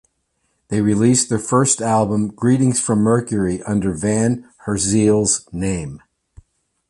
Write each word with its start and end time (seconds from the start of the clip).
They 0.69 0.81
released 0.81 1.29
their 1.29 1.37
first 1.37 1.79
album, 1.79 2.29
"Greetings 2.29 2.81
From 2.81 3.01
Mercury", 3.01 3.61
under 3.67 3.93
Van 3.93 4.49
Herzeele's 4.65 5.47
name. 5.51 6.01